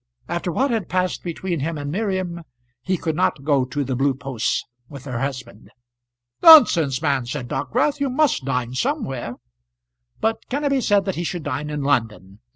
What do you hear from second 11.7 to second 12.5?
London.